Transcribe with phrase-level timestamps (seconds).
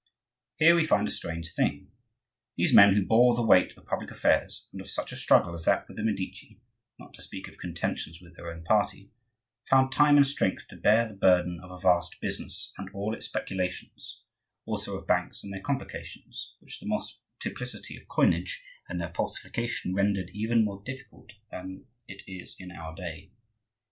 [0.57, 1.91] Here we find a strange thing.
[2.57, 5.65] These men who bore the weight of public affairs and of such a struggle as
[5.65, 6.59] that with the Medici
[6.97, 9.11] (not to speak of contentions with their own party)
[9.69, 13.27] found time and strength to bear the burden of a vast business and all its
[13.27, 14.23] speculations,
[14.65, 18.57] also of banks and their complications, which the multiplicity of coinages
[18.89, 23.29] and their falsification rendered even more difficult than it is in our day.